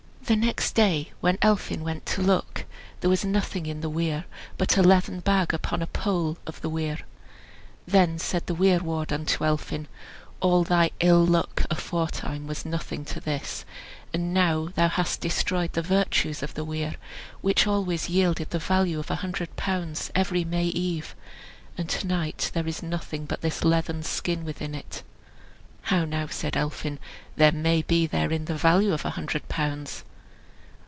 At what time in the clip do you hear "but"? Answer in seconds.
4.57-4.77, 23.25-23.41